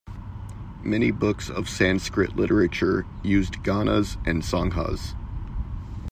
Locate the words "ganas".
3.61-4.17